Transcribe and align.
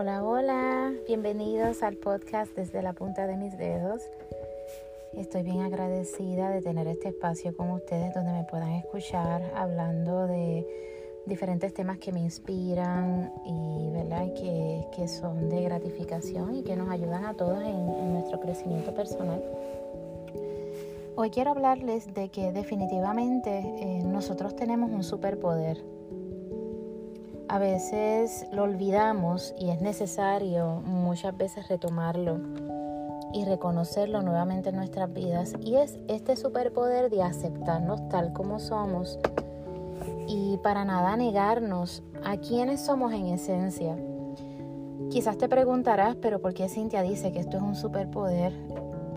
Hola, 0.00 0.24
hola, 0.24 0.92
bienvenidos 1.06 1.82
al 1.82 1.98
podcast 1.98 2.56
desde 2.56 2.80
la 2.80 2.94
punta 2.94 3.26
de 3.26 3.36
mis 3.36 3.58
dedos. 3.58 4.00
Estoy 5.12 5.42
bien 5.42 5.60
agradecida 5.60 6.48
de 6.48 6.62
tener 6.62 6.86
este 6.86 7.08
espacio 7.08 7.54
con 7.54 7.70
ustedes 7.72 8.14
donde 8.14 8.32
me 8.32 8.44
puedan 8.44 8.70
escuchar 8.70 9.42
hablando 9.54 10.26
de 10.26 10.66
diferentes 11.26 11.74
temas 11.74 11.98
que 11.98 12.12
me 12.12 12.20
inspiran 12.20 13.30
y 13.44 13.90
¿verdad? 13.90 14.32
Que, 14.32 14.86
que 14.96 15.06
son 15.06 15.50
de 15.50 15.64
gratificación 15.64 16.54
y 16.54 16.62
que 16.62 16.76
nos 16.76 16.88
ayudan 16.88 17.26
a 17.26 17.34
todos 17.34 17.62
en, 17.62 18.14
nuestro 18.14 18.40
crecimiento 18.40 18.94
personal. 18.94 19.44
Hoy 21.14 21.28
quiero 21.28 21.50
hablarles 21.50 22.14
de 22.14 22.30
que 22.30 22.52
definitivamente 22.52 23.50
eh, 23.58 24.02
nosotros 24.02 24.56
tenemos 24.56 24.90
un 24.92 25.02
superpoder 25.04 25.76
a 27.50 27.58
veces 27.58 28.46
lo 28.52 28.62
olvidamos 28.62 29.56
y 29.58 29.70
es 29.70 29.80
necesario 29.80 30.80
muchas 30.84 31.36
veces 31.36 31.66
retomarlo 31.66 32.38
y 33.34 33.44
reconocerlo 33.44 34.22
nuevamente 34.22 34.68
en 34.68 34.76
nuestras 34.76 35.12
vidas. 35.12 35.54
Y 35.60 35.74
es 35.74 35.98
este 36.06 36.36
superpoder 36.36 37.10
de 37.10 37.24
aceptarnos 37.24 38.08
tal 38.08 38.32
como 38.32 38.60
somos 38.60 39.18
y 40.28 40.58
para 40.58 40.84
nada 40.84 41.16
negarnos 41.16 42.04
a 42.24 42.36
quienes 42.36 42.82
somos 42.82 43.12
en 43.12 43.26
esencia. 43.26 43.96
Quizás 45.10 45.36
te 45.36 45.48
preguntarás, 45.48 46.14
pero 46.14 46.40
¿por 46.40 46.54
qué 46.54 46.68
Cintia 46.68 47.02
dice 47.02 47.32
que 47.32 47.40
esto 47.40 47.56
es 47.56 47.64
un 47.64 47.74
superpoder? 47.74 48.52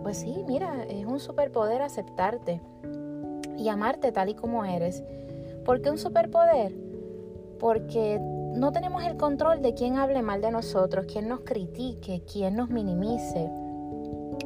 Pues 0.01 0.17
sí, 0.17 0.43
mira, 0.47 0.85
es 0.89 1.05
un 1.05 1.19
superpoder 1.19 1.83
aceptarte 1.83 2.61
y 3.59 3.69
amarte 3.69 4.11
tal 4.11 4.29
y 4.29 4.33
como 4.33 4.65
eres. 4.65 5.03
¿Por 5.65 5.83
qué 5.83 5.91
un 5.91 5.99
superpoder? 5.99 6.92
Porque 7.63 8.19
no 8.19 8.73
tenemos 8.73 9.05
el 9.05 9.15
control 9.15 9.61
de 9.61 9.73
quién 9.73 9.95
hable 9.95 10.21
mal 10.21 10.41
de 10.41 10.51
nosotros, 10.51 11.05
quién 11.09 11.29
nos 11.29 11.39
critique, 11.45 12.21
quién 12.29 12.57
nos 12.57 12.69
minimice, 12.69 13.49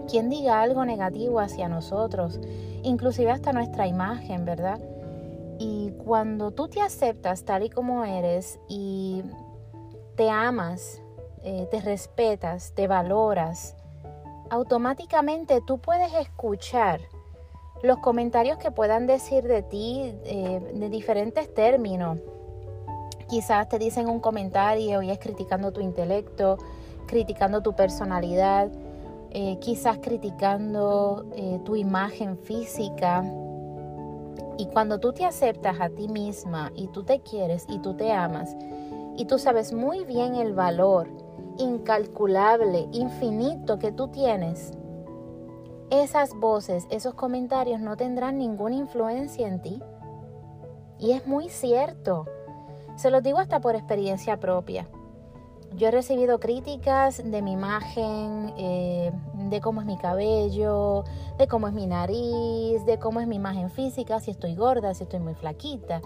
quién 0.07 0.29
diga 0.29 0.61
algo 0.61 0.85
negativo 0.85 1.39
hacia 1.39 1.67
nosotros, 1.67 2.39
inclusive 2.83 3.31
hasta 3.31 3.53
nuestra 3.53 3.87
imagen, 3.87 4.45
¿verdad? 4.45 4.79
Y 5.57 5.93
cuando 6.05 6.51
tú 6.51 6.67
te 6.67 6.79
aceptas 6.79 7.43
tal 7.43 7.63
y 7.63 7.71
como 7.71 8.05
eres 8.05 8.59
y 8.69 9.23
te 10.15 10.29
amas, 10.29 11.01
eh, 11.41 11.67
te 11.71 11.81
respetas, 11.81 12.73
te 12.75 12.87
valoras, 12.87 13.75
automáticamente 14.51 15.61
tú 15.65 15.79
puedes 15.79 16.13
escuchar 16.13 16.99
los 17.81 17.97
comentarios 17.97 18.59
que 18.59 18.69
puedan 18.69 19.07
decir 19.07 19.43
de 19.43 19.63
ti 19.63 20.13
eh, 20.23 20.71
de 20.75 20.89
diferentes 20.89 21.51
términos 21.51 22.19
Quizás 23.27 23.67
te 23.67 23.77
dicen 23.77 24.07
un 24.07 24.19
comentario 24.19 25.01
y 25.01 25.11
es 25.11 25.19
criticando 25.19 25.71
tu 25.71 25.81
intelecto, 25.81 26.57
criticando 27.07 27.61
tu 27.61 27.73
personalidad, 27.73 28.69
eh, 29.31 29.57
quizás 29.59 29.97
criticando 29.97 31.25
eh, 31.35 31.59
tu 31.65 31.75
imagen 31.75 32.37
física. 32.37 33.23
Y 34.57 34.67
cuando 34.67 34.99
tú 34.99 35.13
te 35.13 35.25
aceptas 35.25 35.79
a 35.79 35.89
ti 35.89 36.07
misma 36.07 36.71
y 36.75 36.87
tú 36.87 37.03
te 37.03 37.19
quieres 37.19 37.65
y 37.67 37.79
tú 37.79 37.93
te 37.95 38.11
amas 38.11 38.55
y 39.17 39.25
tú 39.25 39.37
sabes 39.39 39.73
muy 39.73 40.03
bien 40.05 40.35
el 40.35 40.53
valor 40.53 41.09
incalculable, 41.57 42.87
infinito 42.91 43.79
que 43.79 43.91
tú 43.91 44.07
tienes, 44.07 44.71
esas 45.89 46.33
voces, 46.33 46.85
esos 46.89 47.13
comentarios 47.13 47.79
no 47.79 47.95
tendrán 47.97 48.37
ninguna 48.37 48.75
influencia 48.75 49.47
en 49.47 49.61
ti. 49.61 49.81
Y 50.99 51.11
es 51.11 51.25
muy 51.27 51.49
cierto. 51.49 52.25
Se 52.97 53.11
los 53.11 53.21
digo 53.21 53.37
hasta 53.37 53.61
por 53.61 53.75
experiencia 53.75 54.37
propia. 54.37 54.87
Yo 55.75 55.89
he 55.89 55.91
recibido 55.91 56.39
críticas 56.39 57.21
de 57.23 57.41
mi 57.43 57.51
imagen, 57.51 58.53
eh, 58.57 59.11
de 59.49 59.61
cómo 59.61 59.81
es 59.81 59.87
mi 59.87 59.97
cabello, 59.97 61.03
de 61.37 61.47
cómo 61.47 61.67
es 61.67 61.73
mi 61.75 61.85
nariz, 61.85 62.83
de 62.85 62.97
cómo 62.99 63.19
es 63.19 63.27
mi 63.27 63.35
imagen 63.35 63.69
física, 63.69 64.19
si 64.19 64.31
estoy 64.31 64.55
gorda, 64.55 64.95
si 64.95 65.03
estoy 65.03 65.19
muy 65.19 65.35
flaquita. 65.35 66.01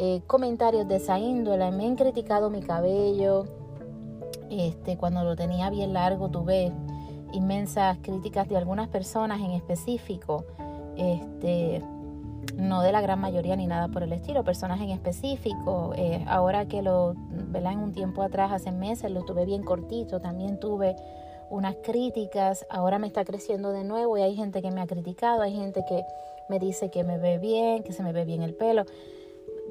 Eh, 0.00 0.22
comentarios 0.26 0.88
de 0.88 0.96
esa 0.96 1.18
índole, 1.20 1.70
me 1.70 1.86
han 1.86 1.94
criticado 1.94 2.50
mi 2.50 2.60
cabello. 2.60 3.44
Este, 4.50 4.96
cuando 4.96 5.22
lo 5.22 5.36
tenía 5.36 5.70
bien 5.70 5.92
largo 5.92 6.28
tuve 6.28 6.72
inmensas 7.32 7.98
críticas 8.02 8.48
de 8.48 8.56
algunas 8.56 8.88
personas 8.88 9.40
en 9.40 9.52
específico. 9.52 10.44
Este, 10.96 11.82
no 12.62 12.82
de 12.82 12.92
la 12.92 13.00
gran 13.00 13.20
mayoría 13.20 13.56
ni 13.56 13.66
nada 13.66 13.88
por 13.88 14.02
el 14.02 14.12
estilo, 14.12 14.44
personas 14.44 14.80
en 14.80 14.90
específico. 14.90 15.92
Eh, 15.96 16.24
ahora 16.28 16.66
que 16.66 16.80
lo, 16.80 17.14
¿verdad? 17.16 17.72
En 17.72 17.80
un 17.80 17.92
tiempo 17.92 18.22
atrás, 18.22 18.52
hace 18.52 18.70
meses, 18.70 19.10
lo 19.10 19.24
tuve 19.24 19.44
bien 19.44 19.62
cortito, 19.64 20.20
también 20.20 20.58
tuve 20.58 20.96
unas 21.50 21.76
críticas, 21.82 22.64
ahora 22.70 22.98
me 22.98 23.08
está 23.08 23.24
creciendo 23.24 23.72
de 23.72 23.84
nuevo 23.84 24.16
y 24.16 24.22
hay 24.22 24.34
gente 24.34 24.62
que 24.62 24.70
me 24.70 24.80
ha 24.80 24.86
criticado, 24.86 25.42
hay 25.42 25.54
gente 25.54 25.84
que 25.86 26.04
me 26.48 26.58
dice 26.58 26.90
que 26.90 27.04
me 27.04 27.18
ve 27.18 27.38
bien, 27.38 27.82
que 27.82 27.92
se 27.92 28.02
me 28.02 28.12
ve 28.12 28.24
bien 28.24 28.42
el 28.42 28.54
pelo. 28.54 28.84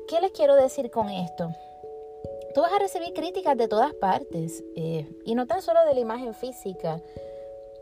¿Qué 0.07 0.19
les 0.21 0.31
quiero 0.31 0.55
decir 0.55 0.91
con 0.91 1.09
esto? 1.09 1.49
Tú 2.53 2.61
vas 2.61 2.73
a 2.73 2.79
recibir 2.79 3.13
críticas 3.13 3.57
de 3.57 3.67
todas 3.69 3.93
partes 3.93 4.63
eh, 4.75 5.07
y 5.25 5.35
no 5.35 5.47
tan 5.47 5.61
solo 5.61 5.79
de 5.85 5.93
la 5.93 6.01
imagen 6.01 6.33
física, 6.33 7.01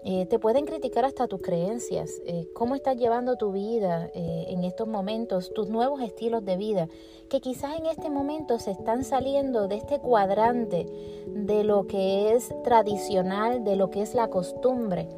eh, 0.06 0.26
te 0.28 0.40
pueden 0.40 0.66
criticar 0.66 1.04
hasta 1.04 1.28
tus 1.28 1.42
creencias, 1.42 2.22
eh, 2.26 2.48
cómo 2.54 2.76
estás 2.76 2.96
llevando 2.96 3.36
tu 3.36 3.52
vida 3.52 4.10
eh, 4.14 4.46
en 4.48 4.64
estos 4.64 4.88
momentos, 4.88 5.52
tus 5.54 5.68
nuevos 5.68 6.02
estilos 6.02 6.46
de 6.46 6.56
vida, 6.56 6.88
que 7.30 7.42
quizás 7.42 7.78
en 7.78 7.86
este 7.86 8.10
momento 8.10 8.60
se 8.60 8.72
están 8.72 9.04
saliendo 9.04 9.68
de 9.68 9.76
este 9.76 10.00
cuadrante 10.00 10.86
de 11.28 11.66
lo 11.66 11.86
que 11.86 12.34
es 12.34 12.50
tradicional, 12.64 13.66
de 13.66 13.76
lo 13.76 13.90
que 13.90 14.02
es 14.02 14.16
la 14.16 14.30
costumbre. 14.30 15.10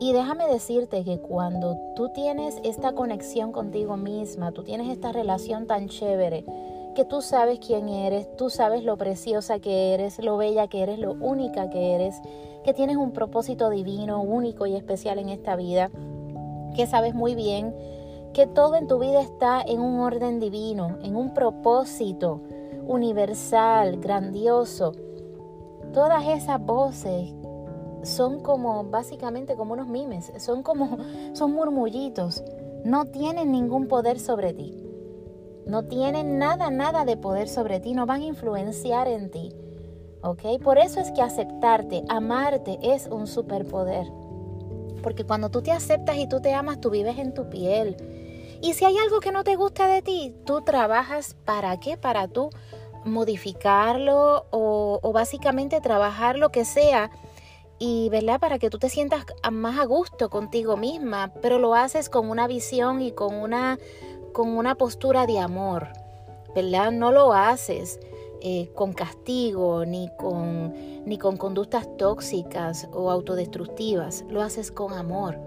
Y 0.00 0.14
déjame 0.14 0.48
decirte 0.48 1.04
que 1.04 1.20
cuando 1.20 1.78
tú 1.94 2.08
tienes 2.08 2.56
esta 2.64 2.92
conexión 2.94 3.52
contigo 3.52 3.96
misma, 3.96 4.50
tú 4.50 4.64
tienes 4.64 4.88
esta 4.88 5.12
relación 5.12 5.66
tan 5.66 5.88
chévere, 5.88 6.44
que 6.94 7.04
tú 7.04 7.22
sabes 7.22 7.58
quién 7.58 7.88
eres, 7.88 8.34
tú 8.36 8.50
sabes 8.50 8.84
lo 8.84 8.96
preciosa 8.96 9.58
que 9.58 9.94
eres, 9.94 10.18
lo 10.18 10.36
bella 10.36 10.68
que 10.68 10.82
eres, 10.82 10.98
lo 10.98 11.12
única 11.12 11.70
que 11.70 11.94
eres, 11.94 12.20
que 12.64 12.74
tienes 12.74 12.96
un 12.96 13.12
propósito 13.12 13.70
divino, 13.70 14.22
único 14.22 14.66
y 14.66 14.74
especial 14.74 15.18
en 15.18 15.28
esta 15.28 15.56
vida, 15.56 15.90
que 16.74 16.86
sabes 16.86 17.14
muy 17.14 17.34
bien 17.34 17.74
que 18.32 18.46
todo 18.46 18.76
en 18.76 18.86
tu 18.86 18.98
vida 18.98 19.20
está 19.20 19.60
en 19.62 19.80
un 19.80 20.00
orden 20.00 20.38
divino, 20.40 20.98
en 21.02 21.16
un 21.16 21.34
propósito 21.34 22.40
universal, 22.86 23.98
grandioso. 23.98 24.92
Todas 25.92 26.26
esas 26.28 26.64
voces 26.64 27.32
son 28.02 28.40
como 28.40 28.84
básicamente 28.84 29.56
como 29.56 29.74
unos 29.74 29.88
mimes, 29.88 30.32
son 30.38 30.62
como 30.62 30.98
son 31.32 31.52
murmullitos, 31.52 32.44
no 32.84 33.06
tienen 33.06 33.52
ningún 33.52 33.88
poder 33.88 34.18
sobre 34.18 34.52
ti. 34.52 34.79
No 35.66 35.84
tienen 35.84 36.38
nada, 36.38 36.70
nada 36.70 37.04
de 37.04 37.16
poder 37.16 37.48
sobre 37.48 37.80
ti, 37.80 37.92
no 37.92 38.06
van 38.06 38.22
a 38.22 38.26
influenciar 38.26 39.08
en 39.08 39.30
ti. 39.30 39.52
¿Ok? 40.22 40.60
Por 40.62 40.78
eso 40.78 41.00
es 41.00 41.10
que 41.12 41.22
aceptarte, 41.22 42.02
amarte 42.08 42.78
es 42.82 43.06
un 43.06 43.26
superpoder. 43.26 44.06
Porque 45.02 45.24
cuando 45.24 45.50
tú 45.50 45.62
te 45.62 45.72
aceptas 45.72 46.16
y 46.16 46.28
tú 46.28 46.40
te 46.40 46.52
amas, 46.52 46.80
tú 46.80 46.90
vives 46.90 47.18
en 47.18 47.32
tu 47.32 47.48
piel. 47.48 47.96
Y 48.62 48.74
si 48.74 48.84
hay 48.84 48.98
algo 48.98 49.20
que 49.20 49.32
no 49.32 49.44
te 49.44 49.56
gusta 49.56 49.86
de 49.86 50.02
ti, 50.02 50.34
tú 50.44 50.60
trabajas 50.60 51.34
para 51.46 51.78
qué? 51.80 51.96
Para 51.96 52.28
tú 52.28 52.50
modificarlo 53.04 54.46
o, 54.50 55.00
o 55.02 55.12
básicamente 55.12 55.80
trabajar 55.80 56.36
lo 56.36 56.50
que 56.50 56.66
sea 56.66 57.10
y 57.82 58.10
¿verdad? 58.10 58.38
Para 58.38 58.58
que 58.58 58.68
tú 58.68 58.78
te 58.78 58.90
sientas 58.90 59.24
más 59.50 59.78
a 59.78 59.86
gusto 59.86 60.28
contigo 60.28 60.76
misma, 60.76 61.32
pero 61.40 61.58
lo 61.58 61.74
haces 61.74 62.10
con 62.10 62.28
una 62.28 62.46
visión 62.46 63.00
y 63.00 63.10
con 63.10 63.34
una 63.34 63.78
con 64.30 64.56
una 64.56 64.74
postura 64.74 65.26
de 65.26 65.38
amor, 65.38 65.88
¿verdad? 66.54 66.92
No 66.92 67.12
lo 67.12 67.32
haces 67.32 68.00
eh, 68.42 68.70
con 68.74 68.94
castigo 68.94 69.84
ni 69.84 70.08
con, 70.16 70.72
ni 71.04 71.18
con 71.18 71.36
conductas 71.36 71.86
tóxicas 71.98 72.88
o 72.92 73.10
autodestructivas, 73.10 74.24
lo 74.30 74.40
haces 74.42 74.72
con 74.72 74.94
amor. 74.94 75.38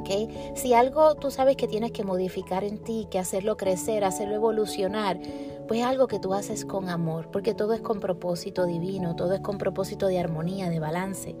¿Okay? 0.00 0.52
Si 0.54 0.72
algo 0.72 1.14
tú 1.16 1.30
sabes 1.30 1.56
que 1.56 1.68
tienes 1.68 1.92
que 1.92 2.04
modificar 2.04 2.64
en 2.64 2.78
ti, 2.78 3.06
que 3.10 3.18
hacerlo 3.18 3.58
crecer, 3.58 4.04
hacerlo 4.04 4.34
evolucionar, 4.34 5.20
pues 5.68 5.80
es 5.80 5.86
algo 5.86 6.06
que 6.06 6.18
tú 6.18 6.32
haces 6.32 6.64
con 6.64 6.88
amor, 6.88 7.30
porque 7.30 7.54
todo 7.54 7.74
es 7.74 7.82
con 7.82 8.00
propósito 8.00 8.64
divino, 8.64 9.14
todo 9.14 9.34
es 9.34 9.40
con 9.40 9.58
propósito 9.58 10.06
de 10.06 10.18
armonía, 10.18 10.70
de 10.70 10.80
balance. 10.80 11.36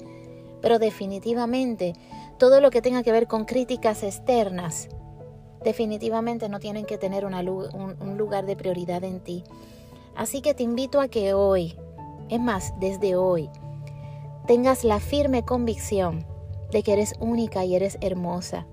Pero 0.60 0.78
definitivamente 0.78 1.94
todo 2.38 2.60
lo 2.60 2.70
que 2.70 2.82
tenga 2.82 3.02
que 3.02 3.12
ver 3.12 3.26
con 3.26 3.44
críticas 3.44 4.02
externas, 4.02 4.88
definitivamente 5.64 6.48
no 6.48 6.58
tienen 6.58 6.86
que 6.86 6.98
tener 6.98 7.24
un, 7.24 8.16
lugar 8.16 8.46
de 8.46 8.56
prioridad 8.56 9.04
en 9.04 9.20
ti. 9.20 9.44
Así 10.16 10.40
que 10.40 10.54
te 10.54 10.62
invito 10.62 11.00
a 11.00 11.08
que 11.08 11.34
hoy, 11.34 11.76
es 12.28 12.40
más, 12.40 12.72
desde 12.80 13.16
hoy, 13.16 13.48
tengas 14.46 14.84
la 14.84 15.00
firme 15.00 15.44
convicción 15.44 16.26
de 16.72 16.82
que 16.82 16.92
eres 16.92 17.14
única 17.20 17.64
y 17.64 17.74
eres 17.74 17.98
hermosa. 18.00 18.66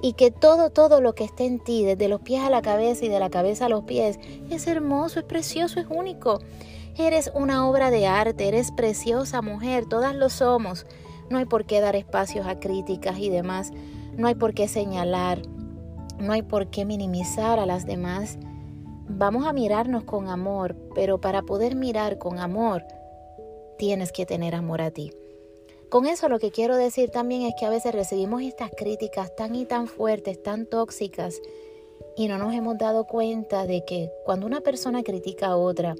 Y 0.00 0.12
que 0.12 0.30
todo, 0.30 0.70
todo 0.70 1.00
lo 1.00 1.14
que 1.14 1.24
esté 1.24 1.44
en 1.44 1.58
ti, 1.58 1.84
desde 1.84 2.08
los 2.08 2.20
pies 2.20 2.42
a 2.42 2.50
la 2.50 2.62
cabeza 2.62 3.04
y 3.04 3.08
de 3.08 3.18
la 3.18 3.30
cabeza 3.30 3.66
a 3.66 3.68
los 3.68 3.84
pies, 3.84 4.18
es 4.48 4.66
hermoso, 4.66 5.18
es 5.18 5.24
precioso, 5.24 5.80
es 5.80 5.86
único. 5.88 6.38
Eres 6.96 7.32
una 7.34 7.68
obra 7.68 7.90
de 7.90 8.06
arte, 8.06 8.48
eres 8.48 8.70
preciosa 8.70 9.42
mujer, 9.42 9.86
todas 9.86 10.14
lo 10.14 10.30
somos. 10.30 10.86
No 11.30 11.38
hay 11.38 11.44
por 11.44 11.64
qué 11.64 11.80
dar 11.80 11.96
espacios 11.96 12.46
a 12.46 12.60
críticas 12.60 13.18
y 13.18 13.28
demás, 13.28 13.72
no 14.16 14.28
hay 14.28 14.34
por 14.34 14.54
qué 14.54 14.66
señalar, 14.66 15.42
no 16.18 16.32
hay 16.32 16.42
por 16.42 16.68
qué 16.68 16.84
minimizar 16.84 17.58
a 17.58 17.66
las 17.66 17.86
demás. 17.86 18.38
Vamos 19.08 19.46
a 19.46 19.52
mirarnos 19.52 20.04
con 20.04 20.28
amor, 20.28 20.76
pero 20.94 21.20
para 21.20 21.42
poder 21.42 21.74
mirar 21.74 22.18
con 22.18 22.38
amor, 22.38 22.84
tienes 23.78 24.12
que 24.12 24.26
tener 24.26 24.54
amor 24.54 24.82
a 24.82 24.90
ti. 24.90 25.12
Con 25.88 26.04
eso 26.06 26.28
lo 26.28 26.38
que 26.38 26.50
quiero 26.50 26.76
decir 26.76 27.10
también 27.10 27.42
es 27.42 27.54
que 27.58 27.64
a 27.64 27.70
veces 27.70 27.94
recibimos 27.94 28.42
estas 28.42 28.70
críticas 28.76 29.34
tan 29.34 29.54
y 29.54 29.64
tan 29.64 29.86
fuertes, 29.86 30.42
tan 30.42 30.66
tóxicas, 30.66 31.40
y 32.16 32.28
no 32.28 32.36
nos 32.36 32.52
hemos 32.52 32.76
dado 32.76 33.06
cuenta 33.06 33.64
de 33.64 33.84
que 33.86 34.10
cuando 34.26 34.46
una 34.46 34.60
persona 34.60 35.02
critica 35.02 35.46
a 35.46 35.56
otra, 35.56 35.94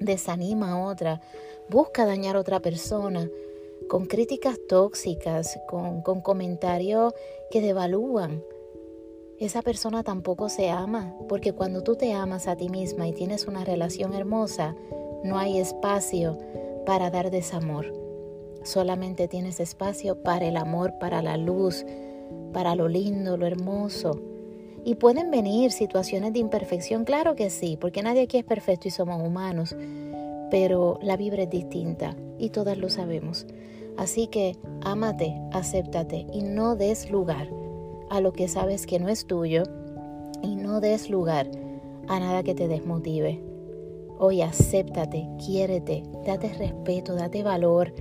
desanima 0.00 0.72
a 0.72 0.86
otra, 0.88 1.20
busca 1.68 2.04
dañar 2.04 2.36
a 2.36 2.40
otra 2.40 2.60
persona, 2.60 3.30
con 3.88 4.06
críticas 4.06 4.58
tóxicas, 4.68 5.60
con, 5.68 6.02
con 6.02 6.20
comentarios 6.20 7.14
que 7.50 7.60
devalúan, 7.60 8.42
esa 9.38 9.60
persona 9.60 10.02
tampoco 10.02 10.48
se 10.48 10.70
ama, 10.70 11.14
porque 11.28 11.52
cuando 11.52 11.82
tú 11.82 11.94
te 11.94 12.14
amas 12.14 12.48
a 12.48 12.56
ti 12.56 12.70
misma 12.70 13.06
y 13.06 13.12
tienes 13.12 13.46
una 13.46 13.64
relación 13.64 14.14
hermosa, 14.14 14.74
no 15.24 15.38
hay 15.38 15.58
espacio 15.58 16.38
para 16.86 17.10
dar 17.10 17.30
desamor. 17.30 17.92
Solamente 18.62 19.28
tienes 19.28 19.60
espacio 19.60 20.22
para 20.22 20.46
el 20.46 20.56
amor, 20.56 20.94
para 20.98 21.20
la 21.20 21.36
luz, 21.36 21.84
para 22.54 22.74
lo 22.74 22.88
lindo, 22.88 23.36
lo 23.36 23.46
hermoso. 23.46 24.20
Y 24.84 24.94
pueden 24.94 25.30
venir 25.30 25.70
situaciones 25.70 26.32
de 26.32 26.38
imperfección, 26.38 27.04
claro 27.04 27.34
que 27.34 27.50
sí, 27.50 27.76
porque 27.78 28.02
nadie 28.02 28.22
aquí 28.22 28.38
es 28.38 28.44
perfecto 28.44 28.88
y 28.88 28.90
somos 28.90 29.20
humanos, 29.20 29.76
pero 30.50 30.98
la 31.02 31.16
vibra 31.18 31.42
es 31.42 31.50
distinta 31.50 32.16
y 32.38 32.50
todas 32.50 32.78
lo 32.78 32.88
sabemos. 32.88 33.46
Así 33.98 34.28
que 34.28 34.56
ámate, 34.82 35.38
acéptate 35.52 36.26
y 36.32 36.42
no 36.42 36.76
des 36.76 37.10
lugar 37.10 37.65
a 38.10 38.20
lo 38.20 38.32
que 38.32 38.48
sabes 38.48 38.86
que 38.86 38.98
no 38.98 39.08
es 39.08 39.26
tuyo 39.26 39.64
y 40.42 40.56
no 40.56 40.80
des 40.80 41.10
lugar 41.10 41.50
a 42.08 42.20
nada 42.20 42.42
que 42.42 42.54
te 42.54 42.68
desmotive. 42.68 43.42
Hoy 44.18 44.42
acéptate, 44.42 45.28
quiérete, 45.44 46.02
date 46.24 46.52
respeto, 46.54 47.14
date 47.14 47.42
valor 47.42 47.92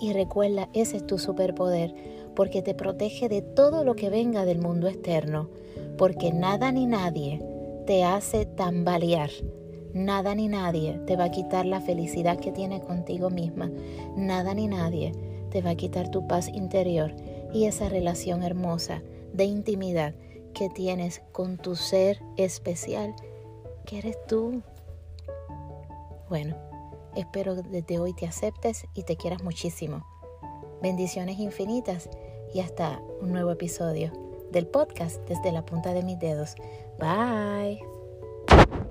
y 0.00 0.12
recuerda, 0.12 0.68
ese 0.74 0.98
es 0.98 1.06
tu 1.06 1.18
superpoder 1.18 1.94
porque 2.34 2.60
te 2.60 2.74
protege 2.74 3.28
de 3.28 3.40
todo 3.40 3.82
lo 3.82 3.96
que 3.96 4.10
venga 4.10 4.44
del 4.44 4.60
mundo 4.60 4.88
externo, 4.88 5.48
porque 5.96 6.32
nada 6.32 6.70
ni 6.70 6.86
nadie 6.86 7.42
te 7.86 8.04
hace 8.04 8.44
tambalear. 8.44 9.30
Nada 9.94 10.34
ni 10.34 10.48
nadie 10.48 11.00
te 11.06 11.16
va 11.16 11.24
a 11.24 11.30
quitar 11.30 11.64
la 11.64 11.80
felicidad 11.80 12.38
que 12.38 12.52
tienes 12.52 12.82
contigo 12.82 13.30
misma. 13.30 13.70
Nada 14.14 14.52
ni 14.52 14.68
nadie 14.68 15.12
te 15.50 15.62
va 15.62 15.70
a 15.70 15.76
quitar 15.76 16.10
tu 16.10 16.26
paz 16.26 16.48
interior 16.48 17.14
y 17.54 17.64
esa 17.64 17.88
relación 17.88 18.42
hermosa 18.42 19.02
de 19.36 19.44
intimidad 19.44 20.14
que 20.54 20.68
tienes 20.70 21.22
con 21.32 21.58
tu 21.58 21.76
ser 21.76 22.20
especial, 22.36 23.14
que 23.84 23.98
eres 23.98 24.16
tú. 24.26 24.62
Bueno, 26.28 26.56
espero 27.14 27.54
que 27.54 27.62
desde 27.68 27.98
hoy 27.98 28.14
te 28.14 28.26
aceptes 28.26 28.86
y 28.94 29.02
te 29.02 29.16
quieras 29.16 29.42
muchísimo. 29.42 30.06
Bendiciones 30.82 31.38
infinitas 31.38 32.08
y 32.54 32.60
hasta 32.60 33.00
un 33.20 33.32
nuevo 33.32 33.50
episodio 33.50 34.12
del 34.50 34.66
podcast 34.66 35.16
desde 35.28 35.52
la 35.52 35.64
punta 35.64 35.92
de 35.92 36.02
mis 36.02 36.18
dedos. 36.18 36.54
Bye. 36.98 38.85